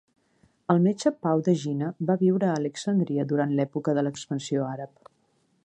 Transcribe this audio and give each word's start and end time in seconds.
El 0.73 0.79
metge 0.85 1.11
Pau 1.25 1.43
d'Egina 1.47 1.89
va 2.11 2.15
viure 2.21 2.49
a 2.49 2.55
Alexandria 2.61 3.27
durant 3.33 3.53
l'època 3.61 3.95
de 3.99 4.05
l'expansió 4.09 4.65
àrab. 4.71 5.09